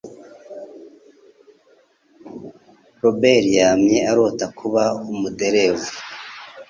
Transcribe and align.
Robert 3.01 3.45
yamye 3.59 3.97
arota 4.11 4.45
kuba 4.57 4.83
umuderevu 5.11 5.89